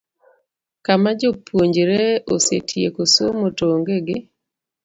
Kama 0.85 1.09
japuonjre 1.19 2.07
osetieko 2.35 3.01
somo 3.15 3.45
to 3.57 3.63
oonge 3.71 3.97
gi 4.05 4.17